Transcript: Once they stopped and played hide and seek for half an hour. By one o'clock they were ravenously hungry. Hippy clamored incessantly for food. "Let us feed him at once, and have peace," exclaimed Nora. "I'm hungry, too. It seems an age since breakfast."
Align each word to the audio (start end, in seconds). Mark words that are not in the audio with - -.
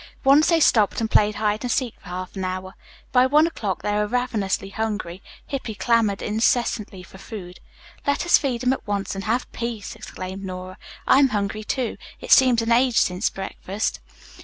Once 0.23 0.47
they 0.49 0.59
stopped 0.59 0.99
and 0.99 1.11
played 1.11 1.35
hide 1.35 1.63
and 1.63 1.69
seek 1.69 1.93
for 1.99 2.07
half 2.09 2.35
an 2.35 2.43
hour. 2.43 2.73
By 3.11 3.27
one 3.27 3.45
o'clock 3.45 3.83
they 3.83 3.93
were 3.93 4.07
ravenously 4.07 4.69
hungry. 4.69 5.21
Hippy 5.45 5.75
clamored 5.75 6.23
incessantly 6.23 7.03
for 7.03 7.19
food. 7.19 7.59
"Let 8.07 8.25
us 8.25 8.39
feed 8.39 8.63
him 8.63 8.73
at 8.73 8.87
once, 8.87 9.13
and 9.13 9.25
have 9.25 9.51
peace," 9.51 9.95
exclaimed 9.95 10.43
Nora. 10.43 10.79
"I'm 11.05 11.27
hungry, 11.27 11.63
too. 11.63 11.97
It 12.19 12.31
seems 12.31 12.63
an 12.63 12.71
age 12.71 12.97
since 12.97 13.29
breakfast." 13.29 13.99